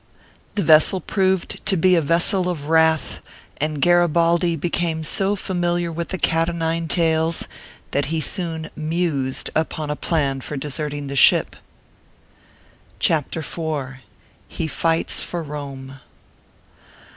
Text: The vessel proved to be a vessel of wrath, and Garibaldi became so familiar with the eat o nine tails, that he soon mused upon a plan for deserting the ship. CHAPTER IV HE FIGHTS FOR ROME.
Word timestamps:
The 0.55 0.63
vessel 0.63 0.99
proved 0.99 1.63
to 1.67 1.77
be 1.77 1.95
a 1.95 2.01
vessel 2.01 2.49
of 2.49 2.69
wrath, 2.69 3.19
and 3.57 3.79
Garibaldi 3.79 4.55
became 4.55 5.03
so 5.03 5.35
familiar 5.35 5.91
with 5.91 6.07
the 6.07 6.17
eat 6.17 6.49
o 6.49 6.53
nine 6.53 6.87
tails, 6.87 7.47
that 7.91 8.05
he 8.05 8.19
soon 8.19 8.71
mused 8.75 9.51
upon 9.53 9.91
a 9.91 9.95
plan 9.95 10.41
for 10.41 10.57
deserting 10.57 11.05
the 11.05 11.15
ship. 11.15 11.55
CHAPTER 12.97 13.41
IV 13.41 13.99
HE 14.47 14.65
FIGHTS 14.67 15.23
FOR 15.23 15.43
ROME. 15.43 15.99